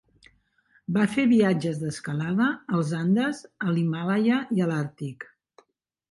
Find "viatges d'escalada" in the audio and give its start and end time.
1.33-2.47